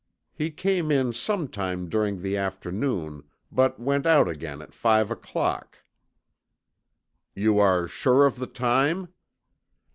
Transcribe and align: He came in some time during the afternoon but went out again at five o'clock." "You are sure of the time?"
He 0.33 0.49
came 0.49 0.89
in 0.89 1.13
some 1.13 1.47
time 1.47 1.87
during 1.87 2.23
the 2.23 2.35
afternoon 2.35 3.21
but 3.51 3.79
went 3.79 4.07
out 4.07 4.27
again 4.27 4.59
at 4.59 4.73
five 4.73 5.11
o'clock." 5.11 5.77
"You 7.35 7.59
are 7.59 7.87
sure 7.87 8.25
of 8.25 8.37
the 8.39 8.47
time?" 8.47 9.09